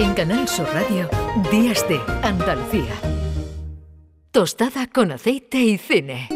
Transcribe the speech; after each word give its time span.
En 0.00 0.14
Canal 0.14 0.46
Sur 0.46 0.68
Radio, 0.72 1.10
Días 1.50 1.84
de 1.88 2.00
Andalucía. 2.22 2.94
Tostada 4.30 4.86
con 4.86 5.10
aceite 5.10 5.58
y 5.58 5.76
cine. 5.76 6.28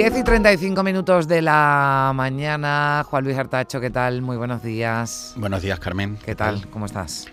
10 0.00 0.16
y 0.16 0.24
35 0.24 0.82
minutos 0.82 1.28
de 1.28 1.42
la 1.42 2.12
mañana. 2.14 3.04
Juan 3.06 3.22
Luis 3.22 3.36
Artacho, 3.36 3.82
¿qué 3.82 3.90
tal? 3.90 4.22
Muy 4.22 4.38
buenos 4.38 4.62
días. 4.62 5.34
Buenos 5.36 5.60
días, 5.60 5.78
Carmen. 5.78 6.16
¿Qué, 6.24 6.34
tal? 6.34 6.66
¿Cómo 6.70 6.86
estás? 6.86 7.26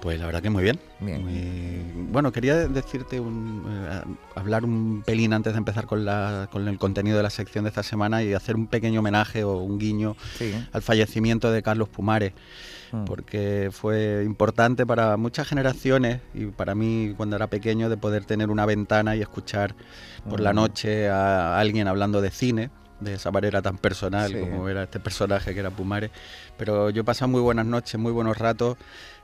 Pues 0.00 0.18
la 0.18 0.26
verdad 0.26 0.42
que 0.42 0.50
muy 0.50 0.62
bien. 0.62 0.78
Bien. 1.00 2.08
Bueno, 2.10 2.32
quería 2.32 2.68
decirte, 2.68 3.20
un, 3.20 3.64
eh, 3.68 4.02
hablar 4.34 4.64
un 4.64 5.02
pelín 5.04 5.32
antes 5.32 5.52
de 5.52 5.58
empezar 5.58 5.86
con, 5.86 6.04
la, 6.04 6.48
con 6.50 6.66
el 6.68 6.78
contenido 6.78 7.16
de 7.18 7.22
la 7.22 7.30
sección 7.30 7.64
de 7.64 7.68
esta 7.68 7.82
semana 7.82 8.22
y 8.22 8.32
hacer 8.32 8.56
un 8.56 8.66
pequeño 8.66 9.00
homenaje 9.00 9.44
o 9.44 9.58
un 9.58 9.78
guiño 9.78 10.16
al 10.72 10.82
fallecimiento 10.82 11.52
de 11.52 11.62
Carlos 11.62 11.88
Pumares. 11.88 12.32
Mm. 12.92 13.04
porque 13.04 13.70
fue 13.70 14.24
importante 14.24 14.84
para 14.84 15.16
muchas 15.16 15.46
generaciones 15.46 16.20
y 16.34 16.46
para 16.46 16.74
mí 16.74 17.14
cuando 17.16 17.36
era 17.36 17.46
pequeño 17.46 17.88
de 17.88 17.96
poder 17.96 18.24
tener 18.24 18.50
una 18.50 18.66
ventana 18.66 19.14
y 19.14 19.20
escuchar 19.20 19.76
por 20.28 20.40
la 20.40 20.52
mm. 20.52 20.56
noche 20.56 21.08
a 21.08 21.58
alguien 21.58 21.86
hablando 21.86 22.20
de 22.20 22.32
cine 22.32 22.70
de 22.98 23.14
esa 23.14 23.30
manera 23.30 23.62
tan 23.62 23.78
personal 23.78 24.38
como 24.38 24.68
era 24.68 24.82
este 24.82 25.00
personaje 25.00 25.54
que 25.54 25.60
era 25.60 25.70
Pumares. 25.70 26.10
Pero 26.58 26.90
yo 26.90 27.04
pasaba 27.04 27.30
muy 27.30 27.40
buenas 27.40 27.64
noches, 27.64 27.98
muy 27.98 28.12
buenos 28.12 28.36
ratos 28.36 28.76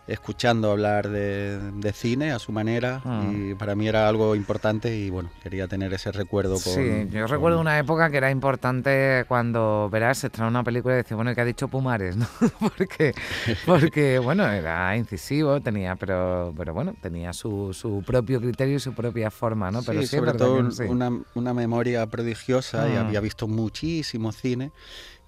escuchando 0.07 0.71
hablar 0.71 1.09
de, 1.09 1.93
cine 1.93 2.33
a 2.33 2.39
su 2.39 2.53
manera 2.53 3.01
ah. 3.05 3.25
y 3.33 3.55
para 3.55 3.75
mí 3.75 3.89
era 3.89 4.09
algo 4.09 4.35
importante 4.35 4.95
y 4.95 5.11
bueno, 5.11 5.31
quería 5.43 5.67
tener 5.67 5.93
ese 5.95 6.13
recuerdo. 6.13 6.55
Con, 6.55 6.75
sí, 6.75 7.09
yo 7.11 7.27
recuerdo 7.27 7.61
una 7.61 7.79
época 7.79 8.11
que 8.11 8.19
era 8.19 8.31
importante 8.31 9.25
cuando, 9.29 9.89
verás, 9.91 10.19
se 10.19 10.31
trae 10.31 10.49
una 10.49 10.63
película 10.63 10.95
y 10.95 10.97
decía, 10.99 11.17
bueno, 11.17 11.35
¿qué 11.35 11.41
ha 11.41 11.45
dicho 11.45 11.69
Pumares? 11.69 12.17
¿no? 12.17 12.27
porque, 12.61 13.15
porque, 13.65 14.19
bueno, 14.19 14.47
era 14.47 14.97
incisivo, 14.97 15.61
tenía, 15.61 15.97
pero, 15.97 16.53
pero 16.57 16.75
bueno, 16.75 16.95
tenía 17.01 17.33
su, 17.33 17.73
su 17.73 18.03
propio 18.05 18.41
criterio 18.41 18.77
y 18.77 18.81
su 18.81 18.93
propia 18.93 19.31
forma, 19.31 19.71
¿no? 19.71 19.83
Pero 19.83 20.03
sí, 20.03 20.09
sobre 20.09 20.33
todo 20.35 20.63
una, 20.89 21.11
una, 21.35 21.55
memoria 21.55 22.07
prodigiosa 22.07 22.89
y 22.89 22.97
ah. 22.97 23.01
había 23.01 23.21
visto 23.21 23.49
muchísimo 23.49 24.33
cine 24.33 24.73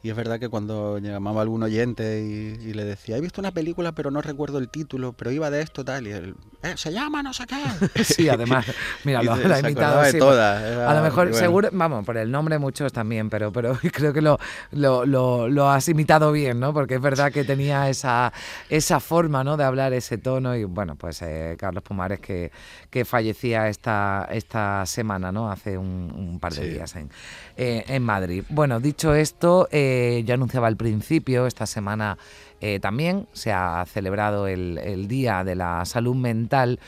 y 0.03 0.11
es 0.11 0.17
verdad 0.17 0.39
que 0.39 0.49
cuando 0.49 0.99
llamaba 0.99 1.43
algún 1.43 1.63
oyente 1.63 2.21
y, 2.23 2.73
le 2.73 2.85
decía, 2.85 3.17
he 3.17 3.21
visto 3.21 3.41
una 3.41 3.53
película 3.53 3.93
pero 3.93 4.11
no 4.11 4.23
recuerdo 4.23 4.59
el 4.59 4.71
título, 4.71 5.13
pero 5.13 5.31
iba 5.33 5.51
de 5.51 5.63
esto 5.63 5.85
tal, 5.85 6.07
y 6.07 6.13
él, 6.13 6.37
eh, 6.61 6.75
se 6.77 6.93
llama 6.93 7.23
no 7.23 7.33
sé 7.33 7.45
qué. 7.47 8.05
sí, 8.05 8.29
además, 8.29 8.67
mira, 9.05 9.23
lo, 9.25 9.33
ha 9.35 9.61
imitado. 9.61 10.03
De 10.03 10.13
todas, 10.15 10.63
a 10.63 10.95
lo 10.95 11.03
mejor, 11.03 11.33
seguro, 11.33 11.69
vamos, 11.73 12.05
por 12.05 12.17
el 12.17 12.31
nombre 12.31 12.59
muchos 12.59 12.93
también, 12.93 13.31
pero, 13.31 13.53
pero 13.53 13.79
creo 13.93 14.13
que 14.13 14.21
lo, 14.21 14.39
lo, 14.73 15.05
lo, 15.05 15.71
has 15.71 15.89
imitado 15.89 16.33
bien, 16.33 16.59
¿no? 16.59 16.73
Porque 16.73 16.97
es 16.97 17.01
verdad 17.01 17.31
que 17.31 17.45
tenía 17.45 17.89
esa, 17.89 18.33
esa 18.69 18.99
forma, 18.99 19.45
¿no? 19.45 19.57
De 19.57 19.63
hablar, 19.63 19.93
ese 19.93 20.19
tono, 20.19 20.57
y 20.57 20.65
bueno, 20.65 20.97
pues 20.97 21.23
eh, 21.23 21.57
Carlos 21.59 21.85
Pumares 21.85 22.19
que, 22.19 22.51
que 22.91 23.05
fallecía 23.05 23.69
esta, 23.69 24.29
esta 24.31 24.85
semana, 24.87 25.31
¿no? 25.31 25.51
Hace 25.51 25.79
un, 25.79 26.39
par 26.41 26.55
de 26.55 26.69
días 26.69 26.95
en, 26.97 27.11
eh, 27.57 27.85
en 27.87 28.03
Madrid. 28.03 28.45
Bueno, 28.49 28.81
dicho 28.81 29.15
esto, 29.15 29.69
yo 29.71 30.35
anunciaba 30.35 30.67
al 30.67 30.77
principio, 30.77 31.47
esta 31.47 31.67
semana 31.67 32.19
eh, 32.61 32.81
también 32.81 33.27
se 33.33 33.53
ha 33.53 33.85
celebrado 33.87 34.47
el, 34.47 35.09
Día 35.09 35.45
de 35.45 35.55
la 35.55 35.85
Salud 35.85 36.15
Mental. 36.15 36.79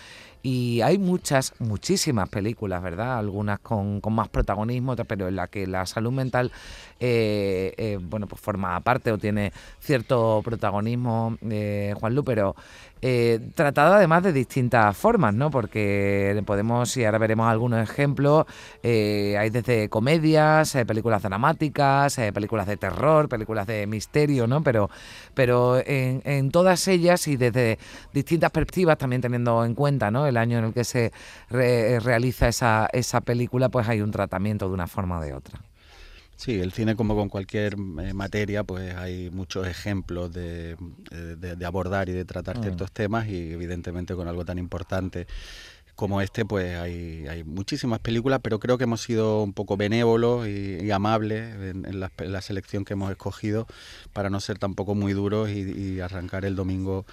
Y 0.42 0.80
hay 0.80 0.96
muchas, 0.96 1.52
muchísimas 1.58 2.30
películas, 2.30 2.82
¿verdad? 2.82 3.18
Algunas 3.18 3.58
con, 3.58 4.00
más 4.10 4.28
protagonismo, 4.28 4.97
pero 4.97 5.28
en 5.28 5.36
la 5.36 5.48
que 5.48 5.66
la 5.66 5.84
salud 5.84 6.12
mental, 6.12 6.50
bueno, 6.98 8.26
pues 8.26 8.41
forma 8.41 8.81
parte 8.81 9.12
o 9.12 9.19
tiene 9.19 9.53
cierto 9.81 10.41
protagonismo, 10.42 11.36
Juan 11.42 12.14
Lu, 12.14 12.25
pero 12.25 12.56
eh, 13.03 13.41
tratado 13.55 13.94
además 13.94 14.22
de 14.22 14.33
distintas 14.33 14.97
formas, 14.97 15.34
¿no? 15.34 15.50
Porque 15.50 16.43
podemos, 16.47 16.97
y 16.97 17.05
ahora 17.05 17.19
veremos 17.19 17.49
algunos 17.49 17.83
ejemplos, 17.83 18.44
eh, 18.83 19.37
hay 19.38 19.50
desde 19.50 19.88
comedias, 19.88 20.75
eh, 20.75 20.84
películas 20.84 21.22
dramáticas, 21.22 22.16
películas 22.34 22.66
de 22.66 22.77
terror, 22.77 23.28
películas 23.28 23.66
de 23.66 23.87
misterio, 23.87 24.47
¿no? 24.47 24.62
Pero, 24.62 24.91
pero 25.34 25.81
en, 25.84 26.50
todas 26.50 26.88
ellas 26.88 27.27
y 27.28 27.37
desde 27.37 27.78
distintas 28.12 28.50
perspectivas, 28.50 28.99
también 28.99 29.22
teniendo 29.22 29.65
en 29.65 29.75
cuenta, 29.75 30.11
¿no? 30.11 30.27
El 30.27 30.37
año 30.37 30.59
en 30.59 30.67
el 30.67 30.72
que 30.75 30.84
se 30.84 31.12
realiza 31.49 32.49
esa, 32.49 32.88
esa 32.93 33.21
película, 33.21 33.69
pues 33.69 33.88
hay 33.88 34.00
un 34.00 34.11
tratamiento 34.11 34.69
de 34.69 34.75
una 34.75 34.87
forma 34.87 35.19
o 35.19 35.22
de 35.22 35.34
otra. 35.34 35.61
Sí, 36.40 36.58
el 36.58 36.72
cine 36.72 36.96
como 36.96 37.14
con 37.14 37.28
cualquier 37.28 37.74
eh, 37.74 38.14
materia, 38.14 38.64
pues 38.64 38.94
hay 38.96 39.28
muchos 39.28 39.66
ejemplos 39.66 40.32
de, 40.32 40.74
de, 41.10 41.66
abordar 41.66 42.08
y 42.08 42.12
de 42.12 42.24
tratar 42.24 42.56
mm. 42.56 42.62
ciertos 42.62 42.92
temas 42.92 43.28
y 43.28 43.52
evidentemente 43.52 44.14
con 44.14 44.26
algo 44.26 44.42
tan 44.42 44.56
importante 44.56 45.26
como 46.00 46.22
este, 46.22 46.47
pues 46.47 46.78
hay, 46.78 47.27
hay, 47.28 47.44
muchísimas 47.44 47.99
películas, 47.99 48.41
pero 48.43 48.59
creo 48.59 48.78
que 48.78 48.84
hemos 48.84 49.03
sido 49.03 49.43
un 49.43 49.53
poco 49.53 49.77
benévolos 49.77 50.49
y, 50.49 50.91
amables 50.91 51.55
en, 51.55 52.00
la, 52.00 52.41
selección 52.41 52.87
que 52.87 52.94
hemos 52.94 53.11
escogido 53.11 53.66
para 54.15 54.31
no 54.31 54.41
ser 54.41 54.59
tampoco 54.59 54.94
muy 54.94 55.12
duros 55.12 55.50
y, 55.50 56.00
arrancar 56.00 56.47
el 56.47 56.56
domingo 56.56 57.05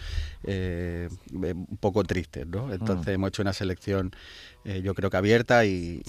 eh, 0.45 1.09
un 1.33 1.77
poco 1.81 2.05
tristes, 2.05 2.47
¿no? 2.47 2.71
Entonces 2.71 3.07
mm. 3.07 3.15
hemos 3.15 3.27
hecho 3.27 3.41
una 3.41 3.51
selección 3.51 4.15
eh, 4.63 4.81
yo 4.81 4.95
creo 4.95 5.09
que 5.09 5.17
abierta 5.17 5.65
y, 5.65 6.01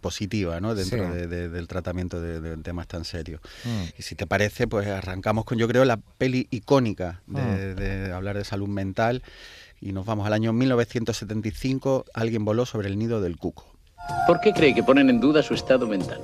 positiva 0.00 0.60
¿no? 0.60 0.76
dentro 0.76 1.12
del 1.12 1.66
tratamiento 1.66 2.20
de, 2.20 2.56
temas 2.58 2.86
tan 2.86 3.04
serios. 3.04 3.40
Mm. 3.64 3.98
Y 3.98 4.02
si 4.02 4.14
te 4.14 4.28
parece, 4.28 4.68
pues 4.68 4.86
arrancamos 4.86 5.44
con 5.44 5.58
yo 5.58 5.66
creo 5.66 5.84
la 5.84 5.96
peli 5.96 6.46
icónica 6.50 7.22
de, 7.26 7.42
mm. 7.42 7.76
de 7.76 8.12
hablar 8.12 8.38
de 8.38 8.44
salud 8.44 8.68
mental 8.68 9.24
y 9.80 9.92
nos 9.92 10.06
vamos 10.06 10.26
al 10.26 10.32
año 10.32 10.52
1975, 10.52 12.06
alguien 12.14 12.44
voló 12.44 12.66
sobre 12.66 12.88
el 12.88 12.98
nido 12.98 13.20
del 13.20 13.36
cuco. 13.36 13.66
¿Por 14.26 14.40
qué 14.40 14.52
cree 14.52 14.74
que 14.74 14.82
ponen 14.82 15.10
en 15.10 15.20
duda 15.20 15.42
su 15.42 15.54
estado 15.54 15.86
mental? 15.86 16.20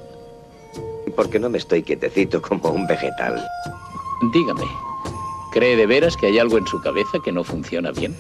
Porque 1.17 1.39
no 1.39 1.51
me 1.51 1.59
estoy 1.59 1.83
quietecito 1.83 2.41
como 2.41 2.71
un 2.71 2.87
vegetal. 2.87 3.45
Dígame, 4.33 4.65
¿cree 5.53 5.77
de 5.77 5.87
veras 5.87 6.17
que 6.17 6.27
hay 6.27 6.39
algo 6.39 6.59
en 6.59 6.67
su 6.67 6.81
cabeza 6.81 7.19
que 7.25 7.33
no 7.33 7.45
funciona 7.45 7.91
bien? 7.91 8.17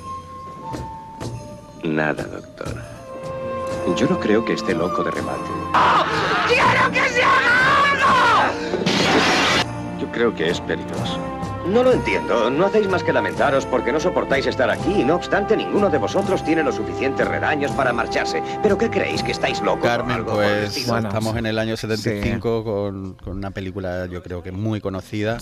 Nada, 1.84 2.24
doctor. 2.24 2.74
Yo 3.96 4.06
no 4.08 4.20
creo 4.20 4.44
que 4.44 4.52
esté 4.52 4.74
loco 4.74 5.02
de 5.02 5.10
remate. 5.10 5.50
¡Oh! 5.74 6.04
¡Quiero 6.46 6.90
que 6.92 7.08
se 7.08 7.22
haga 7.22 7.90
algo! 7.90 8.52
Yo 10.00 10.12
creo 10.12 10.34
que 10.34 10.50
es 10.50 10.60
peligroso. 10.60 11.18
No 11.66 11.84
lo 11.84 11.92
entiendo. 11.92 12.50
No 12.50 12.66
hacéis 12.66 12.88
más 12.88 13.04
que 13.04 13.12
lamentaros 13.12 13.66
porque 13.66 13.92
no 13.92 14.00
soportáis 14.00 14.46
estar 14.46 14.68
aquí 14.68 15.00
y 15.00 15.04
no 15.04 15.14
obstante 15.14 15.56
ninguno 15.56 15.90
de 15.90 15.98
vosotros 15.98 16.44
tiene 16.44 16.62
los 16.64 16.74
suficientes 16.74 17.26
redaños 17.26 17.70
para 17.72 17.92
marcharse. 17.92 18.42
¿Pero 18.62 18.76
qué 18.76 18.90
creéis? 18.90 19.22
¿Que 19.22 19.30
estáis 19.30 19.60
locos? 19.60 19.84
Carmen, 19.84 20.24
pues 20.24 20.76
estamos 20.76 21.36
en 21.36 21.46
el 21.46 21.58
año 21.58 21.76
75 21.76 22.64
con, 22.64 23.14
con, 23.14 23.36
una 23.36 23.52
película 23.52 24.06
yo 24.06 24.22
creo 24.22 24.42
que 24.42 24.50
muy 24.50 24.80
conocida. 24.80 25.38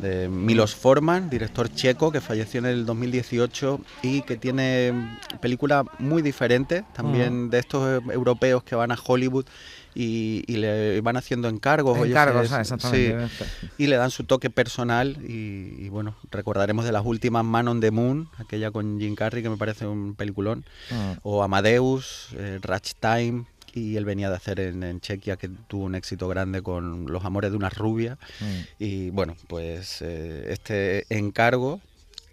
De 0.00 0.28
Milos 0.28 0.76
Forman, 0.76 1.28
director 1.28 1.68
checo 1.68 2.12
que 2.12 2.20
falleció 2.20 2.58
en 2.60 2.66
el 2.66 2.86
2018 2.86 3.80
y 4.02 4.22
que 4.22 4.36
tiene 4.36 4.92
película 5.40 5.84
muy 5.98 6.22
diferente 6.22 6.84
también 6.92 7.46
mm. 7.46 7.50
de 7.50 7.58
estos 7.58 8.02
europeos 8.12 8.62
que 8.62 8.76
van 8.76 8.92
a 8.92 8.98
Hollywood 9.04 9.46
y, 9.94 10.44
le 10.46 11.00
van 11.00 11.16
haciendo 11.16 11.48
encargos. 11.48 11.98
Encargos, 11.98 12.52
ah, 12.52 12.60
exactamente. 12.60 13.28
y 13.76 13.86
le 13.86 13.96
dan 13.96 14.10
su 14.10 14.24
toque 14.24 14.50
personal 14.50 15.16
y, 15.26 15.88
bueno, 15.88 16.16
recordaremos 16.30 16.84
de 16.84 16.92
las 16.92 17.04
últimas 17.04 17.44
Man 17.44 17.68
on 17.68 17.80
the 17.80 17.90
Moon, 17.90 18.28
aquella 18.38 18.70
con 18.70 19.00
Jim 19.00 19.14
Carrey 19.14 19.42
que 19.42 19.50
me 19.50 19.56
parece 19.56 19.86
un 19.86 20.14
peliculón, 20.14 20.64
ah. 20.92 21.16
o 21.22 21.42
Amadeus, 21.42 22.28
eh, 22.36 22.58
Ratch 22.62 22.92
Time, 23.00 23.44
y 23.72 23.96
él 23.96 24.04
venía 24.04 24.30
de 24.30 24.36
hacer 24.36 24.60
en, 24.60 25.00
Chequia 25.00 25.36
que 25.36 25.48
tuvo 25.48 25.84
un 25.84 25.94
éxito 25.94 26.28
grande 26.28 26.62
con 26.62 27.06
Los 27.06 27.24
Amores 27.24 27.50
de 27.50 27.56
una 27.56 27.68
rubia 27.68 28.18
mm. 28.40 28.60
y 28.78 29.10
bueno 29.10 29.36
pues 29.46 30.02
eh, 30.02 30.46
este 30.48 31.06
encargo 31.10 31.80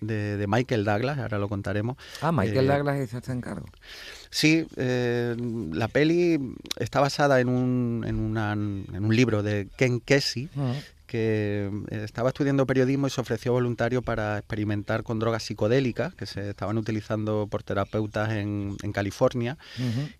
de, 0.01 0.45
Michael 0.47 0.85
Douglas 0.85 1.17
ahora 1.17 1.37
lo 1.37 1.49
contaremos 1.49 1.97
ah 2.21 2.31
Michael 2.31 2.65
eh, 2.65 2.73
Douglas 2.73 3.01
hizo 3.01 3.17
este 3.17 3.31
encargo 3.31 3.67
Sí, 4.35 4.67
eh, 4.75 5.33
la 5.71 5.87
peli 5.87 6.55
está 6.77 6.99
basada 6.99 7.39
en 7.39 7.47
un, 7.47 8.03
en, 8.05 8.35
en 8.93 9.05
un 9.05 9.15
libro 9.15 9.43
de 9.43 9.69
Ken 9.77 10.01
Kesey, 10.01 10.49
ah. 10.57 10.73
que 11.07 11.71
eh, 11.89 12.01
estaba 12.03 12.31
estudiando 12.31 12.65
periodismo 12.65 13.07
y 13.07 13.11
se 13.11 13.21
ofreció 13.21 13.53
voluntario 13.53 14.01
para 14.01 14.37
experimentar 14.37 15.03
con 15.03 15.19
drogas 15.19 15.43
psicodélicas 15.43 16.15
que 16.15 16.25
se 16.25 16.49
estaban 16.49 16.77
utilizando 16.77 17.47
por 17.49 17.63
terapeutas 17.63 18.31
en, 18.31 18.75
California. 18.91 19.57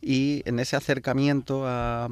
Y 0.02 0.44
en 0.46 0.62
ese 0.62 0.78
acercamiento 0.78 1.68
a, 1.68 2.08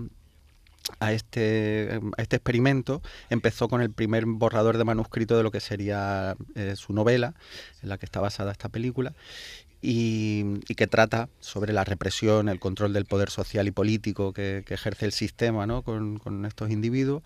a 1.00 1.13
este, 1.13 2.01
a 2.17 2.21
este 2.21 2.38
experimento 2.38 3.01
empezó 3.29 3.69
con 3.69 3.81
el 3.81 3.91
primer 3.91 4.25
borrador 4.25 4.77
de 4.77 4.83
manuscrito 4.83 5.38
de 5.38 5.44
lo 5.44 5.51
que 5.51 5.59
sería 5.59 6.35
eh, 6.55 6.75
su 6.75 6.94
novela, 6.94 7.33
en 7.81 7.89
la 7.89 7.97
que 7.97 8.05
está 8.05 8.19
basada 8.19 8.51
esta 8.51 8.69
película, 8.69 9.13
y, 9.85 10.59
que 10.75 10.88
trata 10.88 11.27
sobre 11.41 11.74
la 11.74 11.83
represión, 11.83 12.47
el 12.47 12.59
control 12.59 12.94
del 12.94 13.06
poder 13.06 13.30
social 13.30 13.68
y 13.68 13.71
político 13.71 14.31
que, 14.31 14.63
ejerce 14.69 15.06
el 15.06 15.12
sistema 15.12 15.68
¿no? 15.68 15.81
con, 15.83 16.45
estos 16.45 16.71
individuos 16.71 17.21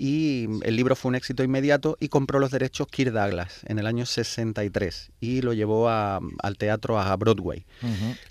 y 0.00 0.46
el 0.62 0.76
libro 0.76 0.94
fue 0.94 1.08
un 1.08 1.16
éxito 1.16 1.42
inmediato 1.42 1.96
y 1.98 2.08
compró 2.08 2.38
los 2.38 2.52
derechos 2.52 2.86
Kirk 2.86 3.12
Douglas 3.12 3.62
en 3.66 3.80
el 3.80 3.86
año 3.88 4.06
63 4.06 5.10
y 5.20 5.42
lo 5.42 5.52
llevó 5.52 5.88
al 5.88 6.56
teatro 6.56 7.00
a 7.00 7.16
Broadway. 7.16 7.66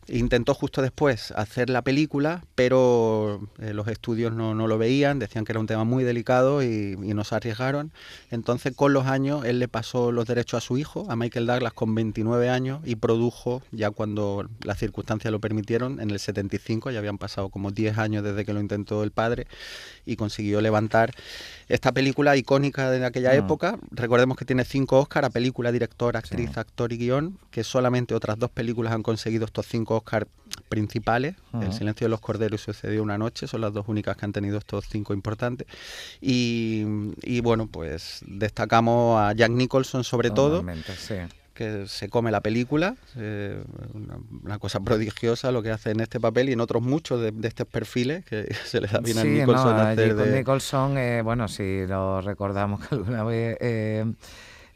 Intentó 0.07 0.53
justo 0.53 0.81
después 0.81 1.31
hacer 1.31 1.69
la 1.69 1.81
película, 1.81 2.45
pero 2.55 3.49
eh, 3.59 3.73
los 3.73 3.89
estudios 3.89 4.33
no, 4.33 4.53
lo 4.55 4.77
veían, 4.77 5.19
decían 5.19 5.43
que 5.43 5.51
era 5.51 5.59
un 5.59 5.67
tema 5.67 5.83
muy 5.83 6.05
delicado 6.05 6.63
y, 6.63 6.93
y 6.93 7.13
nos 7.13 7.33
arriesgaron. 7.33 7.91
Entonces 8.31 8.73
con 8.73 8.93
los 8.93 9.05
años 9.05 9.43
él 9.43 9.59
le 9.59 9.67
pasó 9.67 10.13
los 10.13 10.25
derechos 10.25 10.63
a 10.63 10.65
su 10.65 10.77
hijo, 10.77 11.05
a 11.09 11.17
Michael 11.17 11.47
Douglas 11.47 11.73
con 11.73 11.93
29 11.93 12.49
años 12.49 12.79
y 12.85 12.95
produjo 12.95 13.61
ya 13.71 13.91
cuando 13.91 14.49
las 14.63 14.79
circunstancias 14.79 15.33
lo 15.33 15.41
permitieron, 15.41 15.99
en 15.99 16.11
el 16.11 16.19
75, 16.19 16.91
ya 16.91 16.99
habían 16.99 17.17
pasado 17.17 17.49
como 17.49 17.71
10 17.71 17.97
años 17.97 18.23
desde 18.23 18.45
que 18.45 18.53
lo 18.53 18.61
intentó 18.61 19.03
el 19.03 19.11
padre 19.11 19.47
y 20.05 20.15
consiguió 20.15 20.61
levantar 20.61 21.13
esta 21.67 21.91
película 21.91 22.35
icónica 22.37 22.89
de 22.89 23.05
aquella 23.05 23.31
mm. 23.31 23.37
época. 23.37 23.79
Recordemos 23.91 24.37
que 24.37 24.45
tiene 24.45 24.63
cinco 24.63 24.99
Oscars 24.99 25.27
a 25.27 25.29
película, 25.29 25.71
director, 25.71 26.15
actriz, 26.15 26.57
actor 26.57 26.93
y 26.93 26.97
guion, 26.97 27.37
que 27.51 27.63
solamente 27.63 28.15
otras 28.15 28.39
dos 28.39 28.49
películas 28.51 28.93
han 28.93 29.03
conseguido 29.03 29.45
estos 29.45 29.67
cinco 29.67 29.97
Oscars 29.97 30.27
principales. 30.69 31.35
El 31.61 31.73
silencio 31.73 32.05
de 32.05 32.09
los 32.09 32.19
corderos 32.19 32.61
y 32.61 32.65
sucedió 32.65 33.01
una 33.03 33.17
noche, 33.17 33.47
son 33.47 33.61
las 33.61 33.73
dos 33.73 33.87
únicas 33.87 34.15
que 34.15 34.25
han 34.25 34.33
tenido 34.33 34.57
estos 34.57 34.85
cinco 34.89 35.13
importantes. 35.13 35.67
Y, 36.21 36.83
bueno, 37.41 37.67
pues 37.67 38.21
destacamos 38.25 39.19
a 39.19 39.33
Jack 39.33 39.51
Nicholson 39.51 40.03
sobre 40.03 40.29
todo. 40.29 40.63
Sí 40.97 41.15
que 41.57 41.87
se 41.87 42.07
come 42.07 42.29
la 42.29 42.41
película, 42.41 42.95
eh, 43.17 43.59
una, 44.43 44.59
cosa 44.59 44.79
prodigiosa 44.79 45.51
lo 45.51 45.63
que 45.63 45.71
hace 45.71 45.89
en 45.89 46.01
este 46.01 46.19
papel 46.19 46.49
y 46.49 46.51
en 46.51 46.61
otros 46.61 46.83
muchos 46.83 47.19
de, 47.19 47.33
estos 47.47 47.65
perfiles 47.65 48.23
que 48.25 48.53
se 48.65 48.79
le 48.79 48.87
da 48.87 48.99
bien 48.99 49.17
a 49.17 49.23
Nicholson 49.23 49.79
hacer 49.79 50.15
de... 50.15 50.37
Nicholson, 50.37 50.97
eh, 50.99 51.21
bueno, 51.23 51.47
si 51.47 51.87
lo 51.87 52.21
recordamos 52.21 52.87
que 52.87 52.95
alguna 52.95 53.23
vez... 53.23 53.57
Eh, 53.59 54.05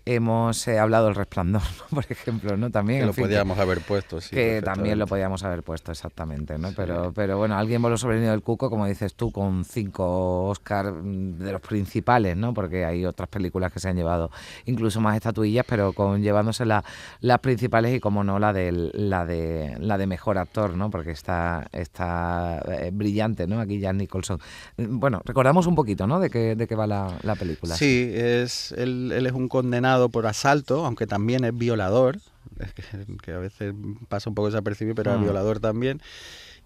hemos 0.06 0.68
eh, 0.68 0.80
hablado 0.80 1.06
del 1.06 1.15
resplandor, 1.15 1.62
por 1.89 2.06
ejemplo, 2.09 2.57
¿no? 2.57 2.69
También. 2.71 3.01
Que 3.01 3.06
lo 3.07 3.13
podíamos 3.13 3.57
haber 3.59 3.81
puesto, 3.81 4.19
sí. 4.21 4.36
Que 4.36 4.62
también 4.62 4.98
lo 4.98 5.07
podíamos 5.07 5.44
haber 5.44 5.63
puesto, 5.63 5.92
exactamente, 5.92 6.57
¿no? 6.57 6.69
Pero, 6.75 7.12
pero 7.13 7.38
bueno, 7.38 7.57
alguien 7.57 7.81
voló 7.81 7.98
sobre 7.98 8.15
el 8.15 8.21
nido 8.21 8.31
del 8.31 8.42
cuco, 8.42 8.69
como 8.69 8.86
dices 8.88 9.13
tú, 9.13 9.31
con 9.31 9.63
cinco 9.65 10.48
Oscar 10.48 10.92
mm, 10.92 11.39
de 11.39 11.51
los 11.51 11.62
principales, 11.62 12.36
¿no? 12.36 12.53
Porque 12.53 12.86
hay 12.86 13.06
otras 13.06 13.30
películas 13.30 13.71
que 13.71 13.80
se 13.80 13.89
han 13.89 13.95
llevado 13.95 14.31
incluso 14.65 15.01
más 15.01 15.15
estatuillas, 15.15 15.65
pero 15.68 15.94
con 15.94 16.21
llevándose 16.21 16.65
las 16.65 17.39
principales 17.42 17.95
y 17.95 18.00
como 18.00 18.24
no 18.24 18.39
la 18.39 18.53
de 18.53 18.71
la 18.71 19.25
de 19.25 19.75
la 19.80 19.98
de 19.98 20.07
mejor 20.07 20.38
actor, 20.38 20.75
¿no? 20.75 20.89
Porque 20.89 21.12
está 21.12 21.68
está 21.71 22.62
eh, 22.68 22.92
brillante, 22.92 23.48
¿no? 23.48 23.59
Aquí 23.59 23.81
Jan 23.81 23.98
Nicholson. 23.98 24.39
Bueno, 24.77 25.21
recordamos 25.25 25.68
un 25.68 25.75
poquito, 25.75 26.07
¿no? 26.07 26.19
De 26.19 26.30
qué 26.30 26.56
de 26.56 26.68
qué 26.68 26.75
va 26.75 26.88
la, 26.88 27.18
la 27.24 27.36
película. 27.36 27.75
Sí, 27.75 28.12
es 28.13 28.71
él, 28.71 29.12
él 29.12 29.27
es 29.27 29.33
un 29.33 29.48
condenado 29.48 29.91
por 30.10 30.28
asalto, 30.28 30.86
aunque 30.86 31.08
también 31.08 31.44
es 31.44 31.58
violador, 31.58 32.20
que, 33.24 33.32
a 33.32 33.38
veces 33.38 33.74
pasa 34.10 34.30
un 34.30 34.36
poco 34.36 34.48
desapercibido, 34.48 34.96
pero 34.96 35.14
es 35.14 35.20
mm. 35.20 35.24
violador 35.24 35.60
también 35.60 36.02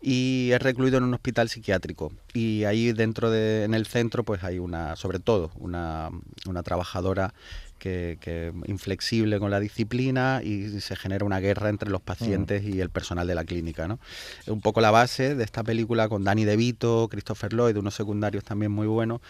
y 0.02 0.52
es 0.52 0.62
recluido 0.62 1.00
en 1.00 1.04
un 1.04 1.16
hospital 1.16 1.50
psiquiátrico. 1.50 2.12
Y 2.32 2.64
ahí 2.66 2.92
dentro 2.92 3.32
de, 3.32 3.64
en 3.64 3.74
el 3.74 3.88
centro, 3.88 4.24
pues 4.24 4.44
hay 4.44 4.60
una, 4.60 4.96
sobre 4.96 5.18
todo, 5.18 5.50
una, 5.56 6.12
una 6.48 6.62
trabajadora 6.62 7.34
que, 7.78 8.54
inflexible 8.66 9.40
con 9.40 9.52
la 9.52 9.60
disciplina 9.60 10.42
y 10.44 10.80
se 10.82 10.96
genera 10.96 11.26
una 11.26 11.40
guerra 11.40 11.70
entre 11.70 11.90
los 11.90 12.02
pacientes 12.02 12.64
mm. 12.64 12.76
y 12.76 12.80
el 12.80 12.90
personal 12.90 13.28
de 13.28 13.36
la 13.36 13.44
clínica. 13.44 13.88
¿no? 13.88 14.00
Es 14.42 14.48
un 14.48 14.62
poco 14.62 14.82
la 14.82 14.92
base 14.92 15.36
de 15.36 15.44
esta 15.44 15.64
película 15.64 16.10
con 16.10 16.24
Danny 16.24 16.46
DeVito, 16.46 17.08
Christopher 17.10 17.54
Lloyd, 17.54 17.78
unos 17.78 17.96
secundarios 17.96 18.44
también 18.44 18.72
muy 18.72 18.88
buenos, 18.88 19.22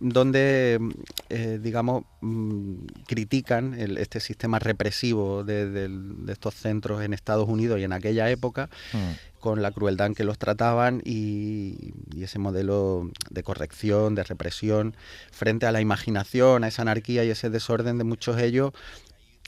donde, 0.00 0.78
eh, 1.28 1.58
digamos, 1.62 2.04
mm, 2.20 2.74
critican 3.06 3.74
este 3.74 4.20
sistema 4.20 4.58
represivo 4.58 5.44
de, 5.44 5.90
estos 6.28 6.54
centros 6.54 7.02
en 7.02 7.14
Estados 7.14 7.48
Unidos 7.48 7.80
y 7.80 7.84
en 7.84 7.92
aquella 7.92 8.30
época. 8.30 8.68
Mm 8.92 9.36
con 9.46 9.62
la 9.62 9.70
crueldad 9.70 10.08
en 10.08 10.14
que 10.16 10.24
los 10.24 10.38
trataban 10.38 11.02
y, 11.04 11.94
ese 12.20 12.40
modelo 12.40 13.08
de 13.30 13.44
corrección, 13.44 14.16
de 14.16 14.24
represión, 14.24 14.96
frente 15.30 15.66
a 15.66 15.72
la 15.72 15.80
imaginación, 15.80 16.64
a 16.64 16.68
esa 16.68 16.82
anarquía 16.82 17.22
y 17.22 17.30
ese 17.30 17.48
desorden 17.48 17.75
de 17.82 18.04
muchos 18.04 18.38
ellos 18.38 18.72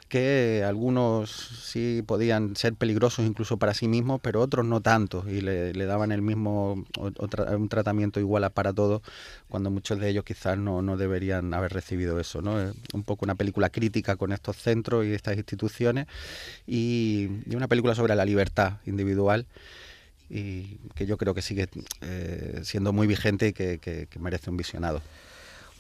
que 0.09 0.65
algunos 0.67 1.31
sí 1.31 2.03
podían 2.07 2.57
ser 2.57 2.75
peligrosos 2.75 3.27
incluso 3.27 3.59
para 3.59 3.75
sí 3.75 3.89
mismos, 3.89 4.21
pero 4.23 4.41
otros 4.41 4.65
no 4.65 4.81
tanto, 4.81 5.25
y 5.29 5.43
le, 5.43 5.73
daban 5.85 6.13
el 6.13 6.23
mismo, 6.23 6.87
un 6.97 7.69
tratamiento 7.69 8.19
igual 8.19 8.51
para 8.53 8.73
todos, 8.73 9.03
cuando 9.49 9.71
muchos 9.71 10.01
de 10.01 10.09
ellos 10.09 10.25
quizás 10.25 10.57
no, 10.57 10.81
no 10.81 10.97
deberían 10.97 11.53
haber 11.53 11.73
recibido 11.75 12.19
eso. 12.21 12.41
¿no? 12.41 12.59
Es 12.59 12.75
un 12.95 13.03
poco 13.03 13.27
una 13.27 13.35
película 13.35 13.69
crítica 13.69 14.17
con 14.17 14.33
estos 14.33 14.57
centros 14.57 15.05
y 15.05 15.13
estas 15.13 15.37
instituciones, 15.37 16.07
y 16.67 17.29
una 17.55 17.69
película 17.69 17.95
sobre 17.95 18.17
la 18.17 18.25
libertad 18.25 18.79
individual 18.87 19.47
y 20.31 20.79
que 20.95 21.07
yo 21.07 21.17
creo 21.17 21.35
que 21.35 21.43
sigue 21.43 21.69
eh, 22.03 22.61
siendo 22.63 22.93
muy 22.93 23.07
vigente 23.07 23.49
y 23.49 23.53
que, 23.53 24.09
merece 24.19 24.51
un 24.51 24.57
visionado. 24.57 25.01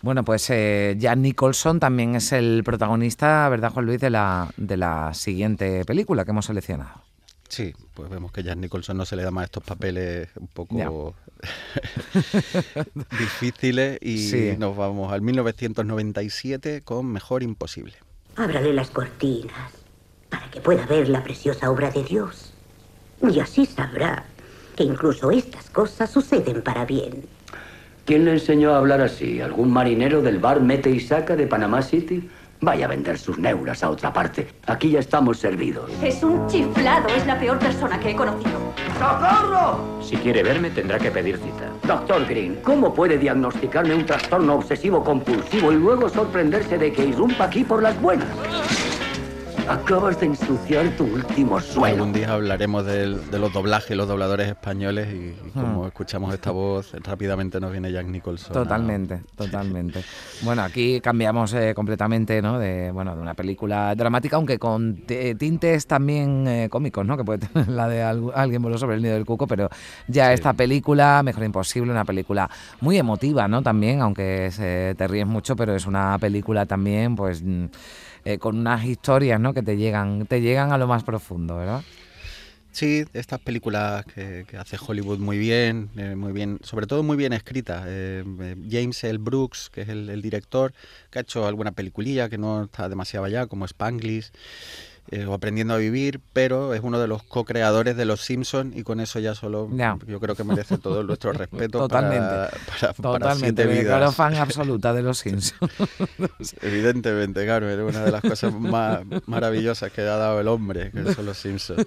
Bueno, 0.02 0.24
pues 0.24 0.48
eh, 0.50 0.96
Jan 1.00 1.22
Nicholson 1.22 1.80
también 1.80 2.14
es 2.14 2.32
el 2.32 2.62
protagonista, 2.64 3.48
¿verdad, 3.48 3.72
Juan 3.72 3.86
Luis, 3.86 4.00
de 4.00 4.10
la, 4.10 4.48
de 4.56 4.76
la 4.76 5.12
siguiente 5.12 5.84
película 5.84 6.24
que 6.24 6.30
hemos 6.30 6.46
seleccionado? 6.46 7.02
Sí, 7.48 7.74
pues 7.94 8.10
vemos 8.10 8.30
que 8.30 8.44
Jan 8.44 8.60
Nicholson 8.60 8.96
no 8.96 9.06
se 9.06 9.16
le 9.16 9.22
da 9.22 9.30
más 9.30 9.46
estos 9.46 9.64
papeles 9.64 10.28
un 10.36 10.48
poco 10.48 11.14
difíciles 13.18 13.98
y 14.02 14.54
nos 14.58 14.76
vamos 14.76 15.12
al 15.12 15.22
1997 15.22 16.82
con 16.82 17.06
Mejor 17.06 17.42
Imposible. 17.42 17.94
Ábrale 18.36 18.72
las 18.72 18.90
cortinas 18.90 19.72
para 20.28 20.50
que 20.50 20.60
pueda 20.60 20.86
ver 20.86 21.08
la 21.08 21.24
preciosa 21.24 21.70
obra 21.70 21.90
de 21.90 22.04
Dios. 22.04 22.52
Y 23.22 23.40
así 23.40 23.66
sabrá 23.66 24.26
que 24.76 24.84
incluso 24.84 25.30
estas 25.30 25.70
cosas 25.70 26.10
suceden 26.10 26.62
para 26.62 26.84
bien. 26.84 27.24
¿Quién 28.08 28.24
le 28.24 28.32
enseñó 28.32 28.72
a 28.72 28.78
hablar 28.78 29.02
así? 29.02 29.42
¿Algún 29.42 29.70
marinero 29.70 30.22
del 30.22 30.38
bar 30.38 30.62
Mete 30.62 30.88
y 30.88 30.98
Saca 30.98 31.36
de 31.36 31.46
Panamá 31.46 31.82
City? 31.82 32.26
Vaya 32.62 32.86
a 32.86 32.88
vender 32.88 33.18
sus 33.18 33.36
neuras 33.36 33.82
a 33.82 33.90
otra 33.90 34.14
parte. 34.14 34.48
Aquí 34.64 34.92
ya 34.92 35.00
estamos 35.00 35.36
servidos. 35.36 35.90
Es 36.02 36.22
un 36.22 36.46
chiflado. 36.46 37.06
Es 37.08 37.26
la 37.26 37.38
peor 37.38 37.58
persona 37.58 38.00
que 38.00 38.12
he 38.12 38.16
conocido. 38.16 38.58
¡Socorro! 38.98 40.00
Si 40.00 40.16
quiere 40.16 40.42
verme, 40.42 40.70
tendrá 40.70 40.98
que 40.98 41.10
pedir 41.10 41.36
cita. 41.36 41.70
Doctor 41.86 42.24
Green, 42.24 42.56
¿cómo 42.62 42.94
puede 42.94 43.18
diagnosticarme 43.18 43.94
un 43.94 44.06
trastorno 44.06 44.54
obsesivo 44.54 45.04
compulsivo 45.04 45.70
y 45.70 45.76
luego 45.76 46.08
sorprenderse 46.08 46.78
de 46.78 46.90
que 46.90 47.04
irrumpa 47.04 47.44
aquí 47.44 47.62
por 47.62 47.82
las 47.82 48.00
buenas? 48.00 48.28
Acabas 49.68 50.18
de 50.18 50.26
ensuciar 50.26 50.88
tu 50.96 51.04
último 51.04 51.60
suelo. 51.60 52.04
Un 52.04 52.14
día 52.14 52.32
hablaremos 52.32 52.86
de, 52.86 53.06
los 53.06 53.52
doblajes, 53.52 53.94
los 53.94 54.08
dobladores 54.08 54.48
españoles 54.48 55.08
y, 55.12 55.50
como 55.52 55.82
hmm. 55.82 55.86
escuchamos 55.88 56.32
esta 56.32 56.52
voz, 56.52 56.92
rápidamente 57.02 57.60
nos 57.60 57.70
viene 57.70 57.92
Jack 57.92 58.06
Nicholson. 58.06 58.54
Totalmente, 58.54 59.20
totalmente. 59.36 60.02
Bueno, 60.40 60.62
aquí 60.62 61.02
cambiamos 61.02 61.52
eh, 61.52 61.74
completamente, 61.74 62.40
¿no? 62.40 62.58
De, 62.58 62.90
bueno, 62.92 63.14
de 63.14 63.20
una 63.20 63.34
película 63.34 63.94
dramática, 63.94 64.36
aunque 64.36 64.58
con 64.58 65.02
tintes 65.06 65.86
también 65.86 66.48
eh, 66.48 66.68
cómicos, 66.70 67.04
¿no? 67.04 67.18
Que 67.18 67.24
puede 67.24 67.46
tener 67.46 67.68
la 67.68 67.88
de 67.88 68.02
alguien 68.02 68.62
voló 68.62 68.78
sobre 68.78 68.96
el 68.96 69.02
nido 69.02 69.14
del 69.14 69.26
cuco, 69.26 69.46
pero 69.46 69.68
ya 70.06 70.32
esta 70.32 70.54
película, 70.54 71.22
Mejor 71.22 71.44
Imposible, 71.44 71.92
una 71.92 72.06
película 72.06 72.48
muy 72.80 72.96
emotiva, 72.96 73.46
¿no? 73.48 73.60
También, 73.60 74.00
aunque 74.00 74.50
se, 74.50 74.94
te 74.96 75.06
ríes 75.06 75.26
mucho, 75.26 75.56
pero 75.56 75.74
es 75.74 75.84
una 75.84 76.16
película 76.18 76.64
también, 76.64 77.14
pues 77.14 77.42
mm, 77.42 77.66
eh, 78.24 78.38
con 78.38 78.58
unas 78.58 78.84
historias 78.84 79.40
¿no? 79.40 79.54
que 79.54 79.62
te 79.62 79.76
llegan, 79.76 80.26
te 80.26 80.40
llegan 80.40 80.72
a 80.72 80.78
lo 80.78 80.86
más 80.86 81.04
profundo, 81.04 81.56
¿verdad? 81.56 81.82
Sí, 82.70 83.04
estas 83.12 83.40
películas 83.40 84.04
que, 84.04 84.44
hace 84.56 84.76
Hollywood 84.78 85.18
muy 85.18 85.36
bien, 85.36 85.90
eh, 85.96 86.14
muy 86.14 86.32
bien, 86.32 86.60
sobre 86.62 86.86
todo 86.86 87.02
muy 87.02 87.16
bien 87.16 87.32
escritas. 87.32 87.84
Eh, 87.88 88.22
James 88.70 89.02
L. 89.02 89.18
Brooks, 89.18 89.68
que 89.70 89.82
es 89.82 89.88
el, 89.88 90.22
director, 90.22 90.72
que 91.10 91.18
ha 91.18 91.22
hecho 91.22 91.46
alguna 91.46 91.72
peliculilla 91.72 92.28
que 92.28 92.38
no 92.38 92.64
está 92.64 92.88
demasiado 92.88 93.26
allá, 93.26 93.46
como 93.46 93.64
Spanglish. 93.64 94.30
Eh, 95.10 95.24
o 95.24 95.32
aprendiendo 95.32 95.72
a 95.72 95.78
vivir, 95.78 96.20
pero 96.34 96.74
es 96.74 96.82
uno 96.82 97.00
de 97.00 97.08
los 97.08 97.22
co-creadores 97.22 97.96
de 97.96 98.04
Los 98.04 98.20
Simpsons 98.20 98.76
y 98.76 98.82
con 98.82 99.00
eso 99.00 99.18
ya 99.18 99.34
solo 99.34 99.70
yo 100.06 100.20
creo 100.20 100.34
que 100.34 100.44
merece 100.44 100.76
todo 100.76 101.02
nuestro 101.02 101.32
respeto 101.32 101.78
Totalmente. 101.78 102.26
para, 102.26 102.92
para, 102.92 102.92
Totalmente, 102.92 103.84
Claro, 103.84 104.12
fan 104.12 104.34
absoluta 104.34 104.92
de 104.92 105.02
Los 105.02 105.18
Simpsons. 105.20 105.54
Evidentemente, 106.60 107.42
claro, 107.46 107.70
es 107.70 107.78
una 107.78 108.04
de 108.04 108.10
las 108.10 108.20
cosas 108.20 108.52
más 108.52 109.00
maravillosas 109.26 109.90
que 109.92 110.02
ha 110.02 110.16
dado 110.16 110.40
el 110.40 110.48
hombre, 110.48 110.90
que 110.90 111.14
son 111.14 111.24
Los 111.24 111.38
Simpsons. 111.38 111.86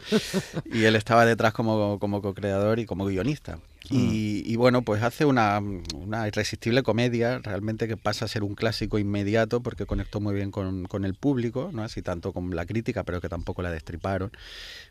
Y 0.66 0.86
él 0.86 0.96
estaba 0.96 1.24
detrás 1.24 1.54
como, 1.54 2.00
como 2.00 2.24
co-creador 2.24 2.80
y 2.80 2.88
como 2.88 3.06
guionista. 3.06 3.60
Y, 3.92 4.56
bueno, 4.56 4.84
pues 4.84 5.04
hace 5.04 5.26
una, 5.26 5.60
una, 5.94 6.28
irresistible 6.28 6.84
comedia, 6.84 7.40
realmente 7.40 7.88
que 7.88 7.98
pasa 7.98 8.26
a 8.26 8.28
ser 8.28 8.44
un 8.44 8.56
clásico 8.56 9.00
inmediato 9.00 9.62
porque 9.62 9.86
conectó 9.86 10.20
muy 10.20 10.34
bien 10.34 10.52
con, 10.52 10.86
con, 10.86 11.04
el 11.04 11.14
público, 11.14 11.72
no 11.74 11.84
así 11.84 12.02
tanto 12.02 12.32
con 12.32 12.56
la 12.56 12.66
crítica, 12.66 13.04
pero 13.04 13.20
que 13.20 13.28
tampoco 13.28 13.62
la 13.62 13.72
destriparon, 13.72 14.32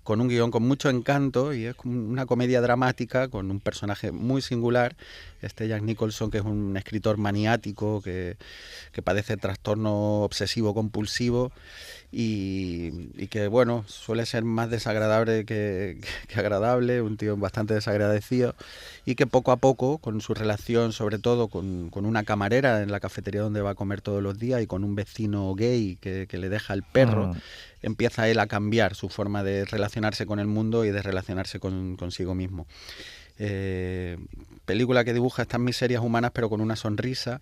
con 0.02 0.20
un 0.20 0.28
guion 0.28 0.50
con 0.50 0.64
mucho 0.64 0.90
encanto 0.90 1.54
y 1.54 1.64
es 1.66 1.76
una 1.84 2.26
comedia 2.26 2.60
dramática 2.60 3.28
con 3.28 3.50
un 3.50 3.60
personaje 3.60 4.12
muy 4.12 4.42
singular, 4.42 4.96
este 5.40 5.68
Jack 5.68 5.82
Nicholson, 5.82 6.30
que 6.30 6.38
es 6.38 6.44
un 6.44 6.76
escritor 6.76 7.16
maniático 7.16 8.02
que, 8.02 8.36
que 8.92 9.02
padece 9.02 9.36
trastorno 9.36 10.22
obsesivo 10.22 10.74
compulsivo 10.74 11.52
y, 12.12 13.28
que 13.28 13.46
bueno, 13.46 13.84
suele 13.86 14.26
ser 14.26 14.42
más 14.42 14.68
desagradable 14.68 15.44
que, 15.46 16.00
agradable, 16.34 17.02
un 17.02 17.16
tío 17.16 17.36
bastante 17.36 17.74
desagradecido 17.74 18.54
y 19.04 19.14
que 19.14 19.26
poco 19.26 19.52
a 19.52 19.56
poco, 19.56 19.98
con 19.98 20.20
su 20.20 20.34
relación 20.34 20.92
sobre 20.92 21.18
todo 21.18 21.48
con, 21.48 21.90
una 21.94 22.24
camarera 22.24 22.82
en 22.82 22.90
la 22.90 23.00
cafetería 23.00 23.42
donde 23.42 23.62
va 23.62 23.70
a 23.70 23.74
comer 23.74 24.00
todos 24.00 24.22
los 24.22 24.38
días 24.38 24.62
y 24.62 24.66
con 24.66 24.82
un 24.82 24.94
vecino 24.94 25.54
gay 25.54 25.96
que, 26.00 26.26
le 26.30 26.48
deja 26.48 26.74
el 26.74 26.82
perro, 26.82 27.28
mm. 27.28 27.36
empieza 27.82 28.28
él 28.28 28.40
a 28.40 28.46
cambiar 28.46 28.94
su 28.94 29.08
forma 29.08 29.44
de 29.44 29.64
relacionarse 29.64 30.26
con 30.26 30.40
el 30.40 30.46
mundo 30.46 30.84
y 30.84 30.90
de 30.90 31.02
relacionarse 31.02 31.60
con, 31.60 31.96
consigo 31.96 32.34
mismo. 32.34 32.66
Eh, 33.42 34.18
película 34.64 35.04
que 35.04 35.12
dibuja 35.12 35.42
estas 35.42 35.60
miserias 35.60 36.02
humanas 36.02 36.30
pero 36.34 36.48
con 36.48 36.60
una 36.60 36.76
sonrisa 36.76 37.40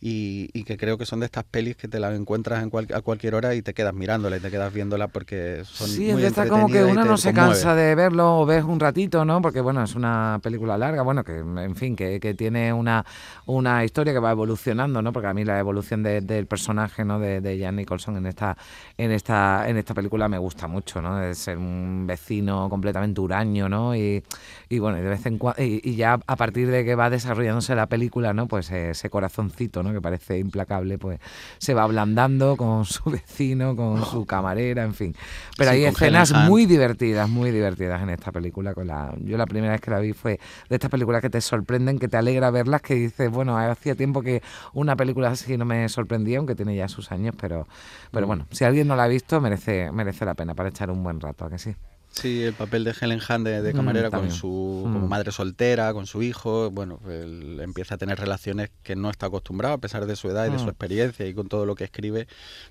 y, 0.00 0.64
que 0.64 0.76
creo 0.76 0.98
que 0.98 1.06
son 1.06 1.20
de 1.20 1.26
estas 1.26 1.44
pelis 1.44 1.76
que 1.76 1.88
te 1.88 1.98
las 1.98 2.14
encuentras 2.14 2.62
en 2.62 2.70
a 2.94 3.00
cualquier 3.00 3.34
hora 3.34 3.54
y 3.54 3.62
te 3.62 3.72
quedas 3.72 3.94
mirándola 3.94 4.36
y 4.36 4.40
te 4.40 4.50
quedas 4.50 4.70
viéndola 4.72 5.08
porque 5.08 5.62
son 5.64 5.88
sí, 5.88 6.12
muy 6.12 6.24
está 6.24 6.46
como 6.46 6.68
que 6.68 6.84
uno 6.84 7.04
no 7.06 7.16
se 7.16 7.32
cansa 7.32 7.74
de 7.74 7.94
verlo 7.94 8.40
o 8.40 8.46
ves 8.46 8.64
un 8.64 8.80
ratito, 8.80 9.24
¿no? 9.24 9.40
Porque 9.40 9.62
bueno, 9.62 9.82
es 9.82 9.94
una 9.94 10.40
película 10.42 10.76
larga, 10.76 11.02
bueno, 11.02 11.24
que 11.24 11.38
en 11.38 11.74
fin, 11.74 11.96
que, 11.96 12.20
que 12.20 12.34
tiene 12.34 12.72
una, 12.72 13.04
una 13.46 13.82
historia 13.82 14.12
que 14.12 14.18
va 14.18 14.30
evolucionando, 14.30 15.00
¿no? 15.00 15.12
Porque 15.12 15.28
a 15.28 15.34
mí 15.34 15.44
la 15.44 15.58
evolución 15.58 16.02
del 16.02 16.46
personaje, 16.46 17.04
¿no? 17.04 17.18
De, 17.18 17.40
de 17.40 17.58
Jan 17.58 17.76
Nicholson 17.76 18.18
en 18.18 18.26
esta, 18.26 18.58
en 18.98 19.10
esta, 19.10 19.68
en 19.68 19.78
esta 19.78 19.94
película 19.94 20.28
me 20.28 20.38
gusta 20.38 20.66
mucho, 20.66 21.00
¿no? 21.00 21.16
De 21.16 21.34
ser 21.34 21.56
un 21.56 22.06
vecino 22.06 22.68
completamente 22.68 23.20
huraño, 23.22 23.70
¿no? 23.70 23.96
Y, 23.96 24.22
y 24.68 24.78
bueno, 24.78 24.98
y 24.98 25.02
de 25.02 25.08
vez 25.08 25.24
en 25.24 25.38
cuando, 25.38 25.62
y, 25.62 25.94
ya 25.94 26.18
a 26.26 26.36
partir 26.36 26.53
de 26.62 26.84
que 26.84 26.94
va 26.94 27.10
desarrollándose 27.10 27.74
la 27.74 27.86
película, 27.86 28.32
¿no? 28.32 28.46
Pues 28.46 28.70
ese 28.70 29.10
corazoncito, 29.10 29.82
¿no? 29.82 29.92
que 29.92 30.00
parece 30.00 30.38
implacable, 30.38 30.98
pues 30.98 31.20
se 31.58 31.74
va 31.74 31.82
ablandando 31.82 32.56
con 32.56 32.84
su 32.84 33.02
vecino, 33.10 33.76
con 33.76 34.04
su 34.04 34.24
camarera, 34.24 34.84
en 34.84 34.94
fin. 34.94 35.14
Pero 35.56 35.70
hay 35.70 35.84
escenas 35.84 36.32
muy 36.32 36.66
divertidas, 36.66 37.28
muy 37.28 37.50
divertidas 37.50 38.02
en 38.02 38.10
esta 38.10 38.32
película. 38.32 38.74
Con 38.74 38.86
la, 38.86 39.14
yo 39.20 39.36
la 39.36 39.46
primera 39.46 39.72
vez 39.72 39.80
que 39.80 39.90
la 39.90 39.98
vi 39.98 40.12
fue 40.12 40.38
de 40.68 40.76
estas 40.76 40.90
películas 40.90 41.20
que 41.20 41.30
te 41.30 41.40
sorprenden, 41.40 41.98
que 41.98 42.08
te 42.08 42.16
alegra 42.16 42.50
verlas, 42.50 42.82
que 42.82 42.94
dices, 42.94 43.30
bueno, 43.30 43.58
hacía 43.58 43.94
tiempo 43.94 44.22
que 44.22 44.42
una 44.72 44.96
película 44.96 45.28
así 45.28 45.56
no 45.56 45.64
me 45.64 45.88
sorprendía, 45.88 46.38
aunque 46.38 46.54
tiene 46.54 46.74
ya 46.76 46.88
sus 46.88 47.12
años, 47.12 47.34
pero, 47.40 47.66
pero 48.10 48.26
mm. 48.26 48.28
bueno, 48.28 48.46
si 48.50 48.64
alguien 48.64 48.86
no 48.86 48.96
la 48.96 49.04
ha 49.04 49.08
visto, 49.08 49.40
merece, 49.40 49.90
merece 49.92 50.24
la 50.24 50.34
pena 50.34 50.54
para 50.54 50.68
echar 50.68 50.90
un 50.90 51.02
buen 51.02 51.20
rato, 51.20 51.44
¿a 51.44 51.50
que 51.50 51.58
sí? 51.58 51.74
Sí, 52.14 52.44
el 52.44 52.54
papel 52.54 52.84
de 52.84 52.94
Helen 52.98 53.20
Hunt 53.28 53.44
de, 53.44 53.72
mm, 53.72 53.76
camarera 53.76 54.10
con 54.10 54.30
su 54.30 54.80
como 54.84 55.00
mm. 55.00 55.08
madre 55.08 55.32
soltera, 55.32 55.92
con 55.92 56.06
su 56.06 56.22
hijo, 56.22 56.70
bueno, 56.70 57.00
él 57.08 57.58
empieza 57.60 57.96
a 57.96 57.98
tener 57.98 58.20
relaciones 58.20 58.70
que 58.84 58.94
no 58.94 59.10
está 59.10 59.26
acostumbrado 59.26 59.74
a 59.74 59.78
pesar 59.78 60.06
de 60.06 60.14
su 60.14 60.28
edad 60.28 60.46
y 60.46 60.52
de 60.52 60.58
su 60.58 60.66
mm. 60.66 60.68
experiencia 60.68 61.26
y 61.26 61.34
con 61.34 61.48
todo 61.48 61.66
lo 61.66 61.74
que 61.74 61.82
escribe, 61.82 62.28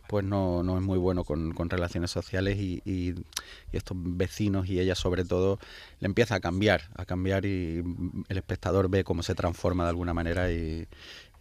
pues 0.07 0.23
no, 0.23 0.63
no 0.63 0.77
es 0.77 0.83
muy 0.83 0.97
bueno 0.97 1.25
con, 1.25 1.53
con 1.53 1.69
relaciones 1.69 2.09
sociales 2.09 2.57
y, 2.57 2.81
y, 2.85 3.15
estos 3.73 3.97
vecinos 3.99 4.69
y 4.69 4.79
ella 4.79 4.95
sobre 4.95 5.25
todo 5.25 5.59
le 5.99 6.05
empieza 6.05 6.35
a 6.35 6.39
cambiar, 6.39 6.83
a 6.95 7.05
cambiar 7.05 7.45
y 7.45 7.83
el 8.29 8.37
espectador 8.37 8.89
ve 8.89 9.03
cómo 9.03 9.23
se 9.23 9.35
transforma 9.35 9.83
de 9.83 9.89
alguna 9.89 10.13
manera 10.13 10.51
y, 10.51 10.87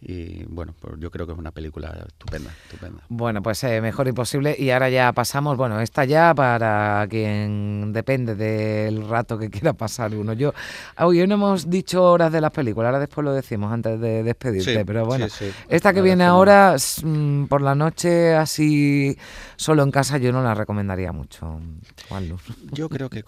y 0.05 0.43
bueno, 0.49 0.73
pues 0.79 0.95
yo 0.99 1.09
creo 1.09 1.25
que 1.25 1.31
es 1.31 1.39
una 1.39 1.51
película 1.51 2.05
estupenda, 2.05 2.51
estupenda. 2.63 3.03
Bueno, 3.07 3.41
pues 3.41 3.63
eh, 3.63 3.79
mejor 3.79 4.07
imposible. 4.09 4.53
Y 4.57 4.69
ahora 4.69 4.89
ya 4.89 5.13
pasamos, 5.13 5.55
bueno, 5.55 5.79
esta 5.79 6.03
ya 6.03 6.33
para 6.35 7.07
quien 7.09 7.93
depende 7.93 8.35
del 8.35 9.07
rato 9.07 9.37
que 9.37 9.49
quiera 9.49 9.71
pasar 9.71 10.13
uno. 10.13 10.33
Yo, 10.33 10.53
hoy 10.99 11.25
no 11.25 11.35
hemos 11.35 11.69
dicho 11.69 12.03
horas 12.03 12.33
de 12.33 12.41
las 12.41 12.51
películas, 12.51 12.87
ahora 12.87 12.99
después 12.99 13.23
lo 13.23 13.33
decimos 13.33 13.71
antes 13.71 13.99
de 13.99 14.23
despedirte, 14.23 14.83
pero 14.83 15.05
bueno, 15.05 15.27
esta 15.69 15.93
que 15.93 16.01
viene 16.01 16.25
ahora 16.25 16.75
mm, 17.03 17.45
por 17.45 17.61
la 17.61 17.73
noche 17.73 18.35
así 18.35 19.17
solo 19.55 19.83
en 19.83 19.91
casa 19.91 20.17
yo 20.17 20.33
no 20.33 20.43
la 20.43 20.53
recomendaría 20.53 21.13
mucho. 21.13 21.59
Yo 22.71 22.89
creo 22.89 23.09
que 23.09 23.23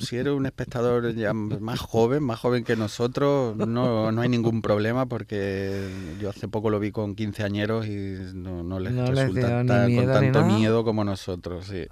si 0.00 0.16
eres 0.16 0.32
un 0.32 0.46
espectador 0.46 1.14
ya 1.14 1.32
más 1.32 1.80
joven, 1.80 2.22
más 2.22 2.38
joven 2.38 2.64
que 2.64 2.76
nosotros, 2.76 3.56
no, 3.56 4.10
no 4.10 4.20
hay 4.20 4.28
ningún 4.28 4.62
problema 4.62 5.06
porque 5.06 5.88
yo 6.20 6.30
hace 6.30 6.48
poco 6.48 6.70
lo 6.70 6.78
vi 6.78 6.92
con 6.92 7.14
15 7.14 7.42
añeros 7.42 7.86
y 7.86 8.16
no, 8.34 8.78
les 8.78 8.94
resulta 8.94 9.58
con 9.58 9.66
tanto 9.66 10.44
miedo 10.44 10.84
como 10.84 11.04
nosotros. 11.04 11.66
Sí. 11.66 11.86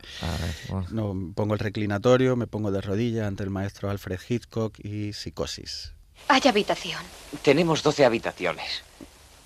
no, 0.91 1.33
pongo 1.35 1.55
el 1.55 1.61
reclinatorio, 1.61 2.37
me 2.37 2.47
pongo 2.47 2.71
de 2.71 2.81
rodillas 2.81 3.27
ante 3.27 3.43
el 3.43 3.51
maestro 3.51 3.91
Alfred 3.91 4.21
Hitchcock 4.29 4.79
y 4.79 5.13
psicosis. 5.13 5.93
Hay 6.29 6.43
habitación. 6.47 7.01
Tenemos 7.43 7.83
12 7.83 8.05
habitaciones. 8.05 8.83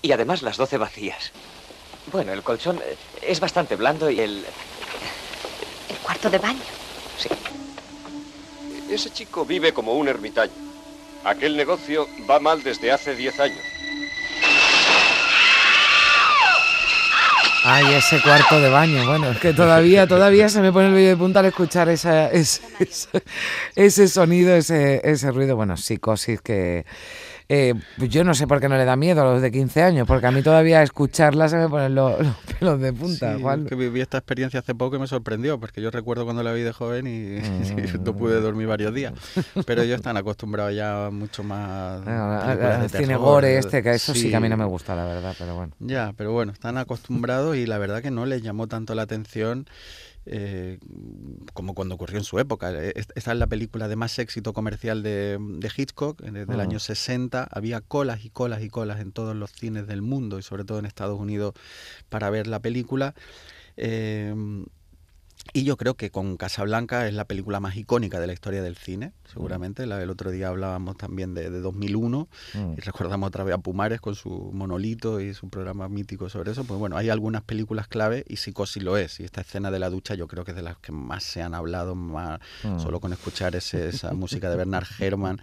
Y 0.00 0.12
además 0.12 0.42
las 0.42 0.56
12 0.56 0.78
vacías. 0.78 1.32
Bueno, 2.12 2.32
el 2.32 2.42
colchón 2.42 2.78
eh, 2.78 2.96
es 3.22 3.40
bastante 3.40 3.76
blando 3.76 4.10
y 4.10 4.20
el... 4.20 4.44
¿El 5.88 5.96
cuarto 6.02 6.30
de 6.30 6.38
baño? 6.38 6.60
Sí. 7.18 7.28
Ese 8.90 9.10
chico 9.10 9.44
vive 9.44 9.72
como 9.72 9.94
un 9.94 10.08
ermitaño. 10.08 10.52
Aquel 11.24 11.56
negocio 11.56 12.06
va 12.30 12.38
mal 12.38 12.62
desde 12.62 12.92
hace 12.92 13.14
10 13.14 13.40
años. 13.40 13.77
Ay, 17.70 17.96
ese 17.96 18.22
cuarto 18.22 18.58
de 18.62 18.70
baño. 18.70 19.06
Bueno, 19.06 19.30
es 19.30 19.38
que 19.40 19.52
todavía, 19.52 20.06
todavía 20.06 20.48
se 20.48 20.62
me 20.62 20.72
pone 20.72 20.88
el 20.88 20.94
vídeo 20.94 21.10
de 21.10 21.16
punta 21.18 21.40
al 21.40 21.46
escuchar 21.46 21.90
esa, 21.90 22.30
ese, 22.30 22.62
ese, 23.76 24.08
sonido, 24.08 24.54
ese, 24.54 25.02
ese 25.04 25.30
ruido. 25.32 25.54
Bueno, 25.54 25.76
psicosis 25.76 26.40
que 26.40 26.86
eh, 27.50 27.74
pues 27.96 28.10
yo 28.10 28.24
no 28.24 28.34
sé 28.34 28.46
por 28.46 28.60
qué 28.60 28.68
no 28.68 28.76
le 28.76 28.84
da 28.84 28.94
miedo 28.94 29.22
a 29.22 29.32
los 29.32 29.40
de 29.40 29.50
15 29.50 29.82
años, 29.82 30.06
porque 30.06 30.26
a 30.26 30.30
mí 30.30 30.42
todavía 30.42 30.82
escucharla 30.82 31.48
se 31.48 31.56
me 31.56 31.68
ponen 31.68 31.94
los, 31.94 32.14
pelos 32.58 32.78
de 32.78 32.92
punta. 32.92 33.36
Sí, 33.38 33.64
que 33.66 33.74
viví 33.74 34.02
esta 34.02 34.18
experiencia 34.18 34.60
hace 34.60 34.74
poco 34.74 34.96
y 34.96 34.98
me 34.98 35.06
sorprendió, 35.06 35.58
porque 35.58 35.80
yo 35.80 35.90
recuerdo 35.90 36.24
cuando 36.24 36.42
la 36.42 36.52
vi 36.52 36.60
de 36.60 36.72
joven 36.72 37.06
y, 37.06 37.40
mm. 37.40 38.04
no 38.04 38.14
pude 38.14 38.40
dormir 38.40 38.66
varios 38.66 38.92
días. 38.92 39.14
Pero 39.64 39.80
ellos 39.80 39.96
están 39.96 40.18
acostumbrados 40.18 40.74
ya 40.74 41.08
mucho 41.10 41.42
más 41.42 42.06
a, 42.06 42.86
cine 42.90 43.16
gore 43.16 43.56
este, 43.56 43.82
que 43.82 43.92
eso 43.92 44.14
sí. 44.14 44.28
que 44.28 44.36
a 44.36 44.40
mí 44.40 44.48
no 44.50 44.58
me 44.58 44.66
gusta, 44.66 44.94
la 44.94 45.04
verdad, 45.04 45.34
pero 45.38 45.54
bueno. 45.54 45.72
Ya, 45.78 46.12
pero 46.16 46.32
bueno, 46.32 46.52
están 46.52 46.76
acostumbrados 46.76 47.56
y 47.56 47.64
la 47.64 47.78
verdad 47.78 48.02
que 48.02 48.10
no 48.10 48.26
les 48.26 48.42
llamó 48.42 48.66
tanto 48.66 48.94
la 48.94 49.02
atención 49.02 49.66
eh, 50.26 50.78
como 51.54 51.74
cuando 51.74 51.94
ocurrió 51.94 52.18
en 52.18 52.24
su 52.24 52.38
época. 52.38 52.72
Eh, 52.72 52.92
esta 52.96 53.32
es 53.32 53.38
la 53.38 53.46
película 53.46 53.88
de 53.88 53.96
más 53.96 54.18
éxito 54.18 54.52
comercial 54.52 55.02
de, 55.02 55.38
Hitchcock, 55.76 56.20
desde 56.20 56.52
el 56.52 56.60
año 56.60 56.78
60. 56.78 57.48
Había 57.50 57.80
colas 57.80 58.24
y 58.24 58.30
colas 58.30 58.62
y 58.62 58.68
colas 58.68 59.00
en 59.00 59.12
todos 59.12 59.34
los 59.34 59.52
cines 59.52 59.86
del 59.86 60.02
mundo 60.02 60.38
y 60.38 60.42
sobre 60.42 60.64
todo 60.64 60.78
en 60.78 60.86
Estados 60.86 61.18
Unidos 61.18 61.54
para 62.08 62.30
ver 62.30 62.46
la 62.46 62.60
película. 62.60 63.14
Eh, 63.76 64.34
y 65.52 65.64
yo 65.64 65.76
creo 65.76 65.94
que 65.94 66.10
con 66.10 66.36
Casablanca 66.36 67.06
es 67.08 67.14
la 67.14 67.24
película 67.24 67.58
más 67.60 67.76
icónica 67.76 68.20
de 68.20 68.26
la 68.26 68.32
historia 68.32 68.62
del 68.62 68.76
cine, 68.76 69.12
seguramente. 69.32 69.86
La, 69.86 70.02
el 70.02 70.10
otro 70.10 70.30
día 70.30 70.48
hablábamos 70.48 70.96
también 70.96 71.34
de, 71.34 71.48
2001 71.48 72.28
mm. 72.54 72.72
y 72.76 72.80
recordamos 72.80 73.28
otra 73.28 73.44
vez 73.44 73.54
a 73.54 73.58
Pumares 73.58 74.00
con 74.00 74.14
su 74.14 74.50
monolito 74.52 75.20
y 75.20 75.34
su 75.34 75.48
programa 75.48 75.88
mítico 75.88 76.28
sobre 76.28 76.52
eso. 76.52 76.64
Pues 76.64 76.78
bueno, 76.78 76.96
hay 76.96 77.08
algunas 77.08 77.42
películas 77.42 77.88
clave 77.88 78.24
y 78.28 78.36
Psicosis 78.36 78.82
lo 78.82 78.96
es. 78.96 79.20
Y 79.20 79.24
esta 79.24 79.40
escena 79.40 79.70
de 79.70 79.78
la 79.78 79.90
ducha 79.90 80.14
yo 80.14 80.28
creo 80.28 80.44
que 80.44 80.50
es 80.50 80.56
de 80.56 80.62
las 80.62 80.76
que 80.78 80.92
más 80.92 81.24
se 81.24 81.42
han 81.42 81.54
hablado, 81.54 81.94
más, 81.94 82.40
mm. 82.64 82.78
solo 82.78 83.00
con 83.00 83.12
escuchar 83.12 83.56
ese, 83.56 83.88
esa 83.88 84.12
música 84.12 84.50
de 84.50 84.56
Bernard 84.56 84.86
Herrmann 84.98 85.40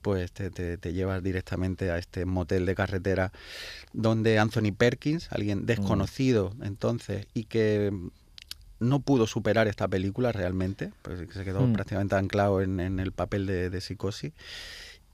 pues 0.00 0.32
te, 0.32 0.50
te, 0.50 0.76
te, 0.76 0.92
llevas 0.92 1.22
directamente 1.22 1.90
a 1.90 1.96
este 1.96 2.26
motel 2.26 2.66
de 2.66 2.74
carretera 2.74 3.32
donde 3.94 4.38
Anthony 4.38 4.70
Perkins, 4.76 5.28
alguien 5.30 5.62
mm. 5.62 5.66
desconocido 5.66 6.52
entonces 6.62 7.26
y 7.32 7.44
que 7.44 7.90
no 8.84 9.00
pudo 9.00 9.26
superar 9.26 9.66
esta 9.68 9.88
película 9.88 10.32
realmente, 10.32 10.92
pues 11.02 11.20
se 11.32 11.44
quedó 11.44 11.60
mm. 11.60 11.72
prácticamente 11.72 12.14
anclado 12.16 12.60
en, 12.60 12.80
en, 12.80 13.00
el 13.00 13.12
papel 13.12 13.46
de, 13.46 13.70
de 13.70 13.80
psicosis. 13.80 14.32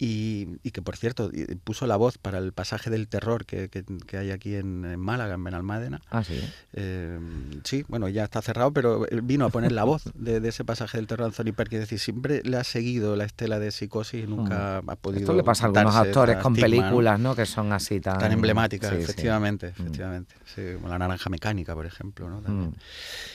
Y, 0.02 0.59
que 0.71 0.80
por 0.80 0.97
cierto 0.97 1.30
puso 1.62 1.87
la 1.87 1.97
voz 1.97 2.16
para 2.16 2.38
el 2.38 2.52
pasaje 2.54 2.88
del 2.88 3.07
terror 3.07 3.45
que, 3.45 3.69
que, 3.69 4.16
hay 4.16 4.30
aquí 4.30 4.54
en, 4.54 4.99
Málaga, 4.99 5.35
en 5.35 5.45
Benalmádena. 5.45 6.00
Ah, 6.11 6.25
sí. 6.25 6.40
Eh, 6.73 7.19
sí, 7.64 7.85
bueno, 7.87 8.09
ya 8.09 8.25
está 8.25 8.40
cerrado, 8.40 8.73
pero 8.73 9.07
vino 9.23 9.45
a 9.45 9.50
poner 9.50 9.73
la 9.73 9.85
voz 9.85 10.04
de, 10.14 10.37
ese 10.49 10.64
pasaje 10.64 10.97
del 10.97 11.07
terror 11.07 11.25
a 11.25 11.26
Anthony 11.26 11.52
Perkins. 11.52 11.83
Es 11.83 11.90
decir, 11.90 11.99
siempre 11.99 12.40
le 12.45 12.57
ha 12.57 12.64
seguido 12.64 13.14
la 13.14 13.25
estela 13.25 13.59
de 13.59 13.71
psicosis 13.73 14.25
y 14.25 14.26
nunca 14.26 14.80
mm. 14.83 14.88
ha 14.88 14.97
podido. 14.97 15.21
Esto 15.21 15.35
le 15.35 15.45
pasa 15.45 15.64
a 15.64 15.66
algunos 15.66 15.95
actores 15.95 16.38
con 16.38 16.54
películas, 16.54 17.21
¿no? 17.21 17.37
Que 17.37 17.45
son 17.45 17.71
así 17.75 18.00
tan. 18.00 18.19
Tan 18.19 18.33
emblemáticas, 18.33 18.92
efectivamente. 18.92 19.66
Mm. 19.66 19.83
efectivamente. 19.83 20.35
como 20.76 20.88
la 20.88 20.99
naranja 20.99 21.28
mecánica, 21.28 21.75
por 21.75 21.85
ejemplo. 21.85 22.30
¿no? 22.30 22.40
También. 22.40 22.75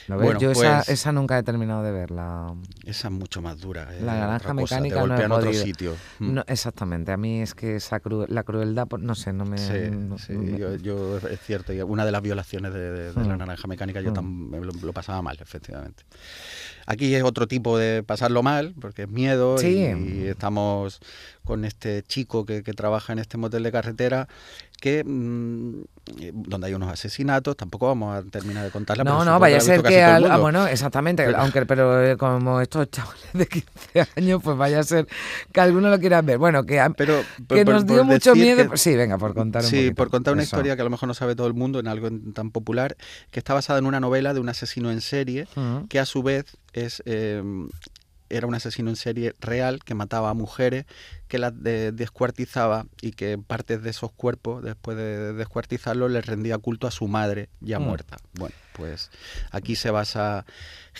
Bueno, 0.08 0.40
Yo 0.40 0.50
esa, 0.50 0.78
pues 0.78 0.88
esa, 0.88 1.12
nunca 1.12 1.38
he 1.38 1.44
terminado 1.44 1.84
de 1.84 1.92
verla. 1.92 2.52
Esa 2.84 3.06
es 3.06 3.14
mucho 3.14 3.40
más 3.40 3.60
dura. 3.60 3.84
La 4.00 4.16
eh, 4.16 4.20
naranja 4.20 4.52
mecánica 4.52 5.06
no 5.06 5.14
he 5.14 5.28
podido. 5.28 5.36
otro 5.36 5.52
sitio. 5.52 5.96
No, 6.18 6.42
Exactamente, 6.56 7.12
a 7.12 7.18
mí 7.18 7.42
es 7.42 7.54
que 7.54 7.76
esa 7.76 8.00
la 8.28 8.42
crueldad, 8.42 8.88
pues, 8.88 9.02
no 9.02 9.14
sé, 9.14 9.34
no 9.34 9.44
me... 9.44 9.58
Sí, 9.58 10.56
Yo, 10.82 11.18
es 11.18 11.40
cierto, 11.42 11.74
una 11.86 12.06
de 12.06 12.12
las 12.12 12.22
violaciones 12.22 12.72
de, 12.72 13.12
la 13.14 13.22
mm. 13.22 13.38
naranja 13.38 13.68
mecánica 13.68 14.00
yo 14.00 14.10
mm. 14.10 14.54
lo, 14.82 14.92
pasaba 14.94 15.20
mal, 15.20 15.36
efectivamente. 15.38 16.04
Aquí 16.86 17.14
es 17.14 17.24
otro 17.24 17.48
tipo 17.48 17.76
de 17.76 18.04
pasarlo 18.04 18.42
mal, 18.42 18.74
porque 18.80 19.02
es 19.02 19.08
miedo 19.08 19.56
y, 19.60 20.26
estamos 20.26 21.00
con 21.44 21.64
este 21.64 22.02
chico 22.02 22.44
que, 22.44 22.62
trabaja 22.62 23.12
en 23.12 23.18
este 23.18 23.38
motel 23.38 23.62
de 23.62 23.72
carretera, 23.72 24.28
que 24.80 25.02
mm, 25.04 25.84
donde 26.32 26.66
hay 26.66 26.74
unos 26.74 26.90
asesinatos, 26.90 27.56
tampoco 27.56 27.86
vamos 27.86 28.16
a 28.16 28.22
terminar 28.22 28.64
de 28.64 28.70
contarla. 28.70 29.04
No, 29.04 29.24
no, 29.24 29.38
vaya 29.38 29.56
a 29.56 29.60
ser 29.60 29.82
que, 29.82 30.02
ah, 30.02 30.36
bueno, 30.38 30.66
exactamente, 30.66 31.24
aunque 31.34 31.64
pero 31.66 32.04
eh, 32.04 32.16
como 32.16 32.60
estos 32.60 32.90
chavales 32.90 33.32
de 33.32 33.46
15 33.46 34.06
años, 34.16 34.40
pues 34.42 34.56
vaya 34.56 34.80
a 34.80 34.82
ser 34.82 35.06
que 35.52 35.60
algunos 35.60 35.90
lo 35.90 35.98
quieran 35.98 36.26
ver. 36.26 36.38
Bueno, 36.38 36.64
que, 36.64 36.82
pero, 36.96 37.22
que 37.48 37.64
nos 37.64 37.86
dio 37.86 38.04
mucho 38.04 38.34
miedo. 38.34 38.76
sí, 38.76 38.94
venga, 38.94 39.18
por 39.18 39.34
contar 39.34 39.62
un 39.64 39.70
Sí, 39.70 39.92
por 39.92 40.10
contar 40.10 40.34
una 40.34 40.42
historia 40.42 40.76
que 40.76 40.82
a 40.82 40.84
lo 40.84 40.90
mejor 40.90 41.08
no 41.08 41.14
sabe 41.14 41.34
todo 41.34 41.46
el 41.46 41.54
mundo 41.54 41.80
en 41.80 41.88
algo 41.88 42.08
tan 42.34 42.50
popular, 42.50 42.96
que 43.30 43.40
está 43.40 43.54
basada 43.54 43.78
en 43.78 43.86
una 43.86 44.00
novela 44.00 44.34
de 44.34 44.40
un 44.40 44.48
asesino 44.48 44.90
en 44.90 45.00
serie, 45.00 45.48
que 45.88 45.98
a 45.98 46.06
su 46.06 46.22
vez 46.22 46.56
es 46.76 47.02
eh, 47.06 47.42
era 48.28 48.46
un 48.46 48.54
asesino 48.54 48.90
en 48.90 48.96
serie 48.96 49.34
real 49.40 49.82
que 49.84 49.94
mataba 49.94 50.30
a 50.30 50.34
mujeres, 50.34 50.86
que 51.28 51.38
las 51.38 51.52
descuartizaba 51.62 52.86
y 53.00 53.12
que 53.12 53.38
partes 53.38 53.82
de 53.82 53.90
esos 53.90 54.12
cuerpos, 54.12 54.62
después 54.62 54.96
de 54.96 55.32
descuartizarlos, 55.32 56.10
les 56.10 56.26
rendía 56.26 56.58
culto 56.58 56.86
a 56.86 56.90
su 56.90 57.08
madre 57.08 57.48
ya 57.60 57.78
mm. 57.78 57.82
muerta. 57.82 58.16
Bueno, 58.34 58.54
pues 58.76 59.10
aquí 59.50 59.74
se 59.74 59.90
basa 59.90 60.44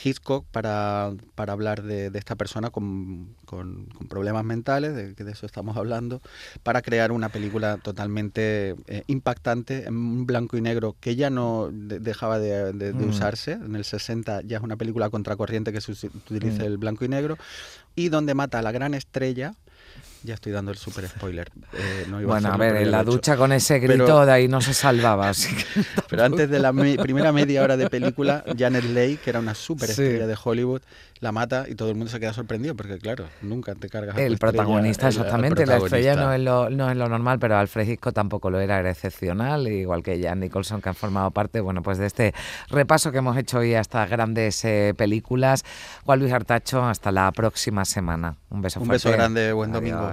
Hitchcock 0.03 0.45
para, 0.51 1.13
para 1.35 1.53
hablar 1.53 1.83
de, 1.83 2.11
esta 2.15 2.35
persona 2.35 2.71
con, 2.71 3.35
con, 3.45 3.87
problemas 4.09 4.45
mentales, 4.45 4.95
de, 4.95 5.13
de 5.15 5.33
eso 5.33 5.47
estamos 5.47 5.77
hablando, 5.77 6.21
para 6.63 6.83
crear 6.83 7.13
una 7.13 7.29
película 7.29 7.79
totalmente 7.79 8.77
eh, 8.87 9.03
impactante, 9.07 9.87
en 9.87 10.27
blanco 10.27 10.57
y 10.57 10.61
negro, 10.61 10.97
que 11.01 11.17
ya 11.17 11.31
no 11.31 11.71
dejaba 11.73 12.39
de, 12.39 12.93
mm. 12.93 13.09
usarse. 13.09 13.53
En 13.53 13.77
el 13.77 13.85
60 13.85 14.43
ya 14.43 14.59
es 14.59 14.63
una 14.63 14.77
película 14.77 15.11
contracorriente 15.11 15.73
que 15.73 15.81
se 15.81 15.93
utiliza 15.93 16.63
mm. 16.63 16.67
el 16.67 16.79
blanco 16.79 17.05
y 17.05 17.09
negro, 17.09 17.37
y 17.95 18.09
donde 18.09 18.35
mata 18.35 18.59
a 18.59 18.63
la 18.63 18.73
gran 18.73 18.95
estrella 18.95 19.55
ya 20.27 20.35
estoy 20.35 20.53
dando 20.53 20.73
el 20.73 20.77
super 20.77 21.09
spoiler. 21.09 21.51
Eh, 21.73 22.07
bueno, 22.25 22.53
a, 22.53 22.57
ver, 22.57 22.77
en 22.77 22.91
la 22.91 23.05
ducha 23.05 23.37
con 23.37 23.53
ese 23.53 23.79
grito 23.79 24.27
de 24.27 24.33
ahí 24.33 24.49
no 24.49 24.61
se 24.61 24.75
salvaba. 24.75 25.33
pero 26.11 26.25
antes 26.25 26.51
de 26.51 26.59
la 26.59 26.73
primera 26.73 27.33
media 27.33 27.63
hora 27.63 27.77
de 27.77 27.89
película, 27.89 28.45
Janet 28.59 28.85
Leigh, 28.85 29.19
que 29.19 29.31
era 29.31 29.39
una 29.39 29.55
super 29.55 29.89
estrella 29.89 30.27
de 30.27 30.37
Hollywood, 30.43 30.83
la 31.21 31.33
mata 31.33 31.65
y 31.69 31.75
todo 31.75 31.89
el 31.89 31.95
mundo 31.95 32.11
se 32.11 32.21
queda 32.21 32.33
sorprendido 32.33 32.75
porque, 32.75 32.99
claro, 32.99 33.27
nunca 33.41 33.75
te 33.75 33.89
cargas. 33.89 34.19
El 34.19 34.39
protagonista, 34.39 35.09
exactamente. 35.09 35.65
la 35.65 35.79
estrella 35.79 36.17
no 36.17 36.33
es, 36.33 36.41
lo, 36.41 36.69
no 36.69 36.91
es 36.91 36.97
lo 36.97 37.09
normal, 37.09 37.39
pero 37.39 37.57
Alfred 37.57 37.89
Hitchcock 37.89 38.13
tampoco 38.13 38.51
lo 38.51 38.61
era, 38.61 38.79
era 38.81 38.91
excepcional, 38.91 39.67
igual 39.69 40.03
que 40.03 40.21
Jan 40.21 40.41
Nicholson, 40.41 40.83
que 40.83 40.89
han 40.89 40.95
formado 40.95 41.31
parte, 41.31 41.61
bueno, 41.61 41.83
pues 41.83 41.99
de 41.99 42.07
este 42.07 42.35
repaso 42.69 43.13
que 43.13 43.19
hemos 43.19 43.37
hecho 43.37 43.59
hoy 43.59 43.75
a 43.75 43.81
estas 43.81 44.11
grandes 44.11 44.65
eh, 44.65 44.93
películas. 44.97 45.65
Juan 46.05 46.19
Luis 46.19 46.33
Artacho, 46.33 46.85
hasta 46.85 47.13
la 47.13 47.31
próxima 47.33 47.85
semana. 47.85 48.37
Un 48.51 48.63
beso 48.63 48.81
Un 48.81 48.87
fuerte. 48.87 49.09
beso 49.09 49.17
grande, 49.17 49.53
buen 49.53 49.73
domingo. 49.73 50.13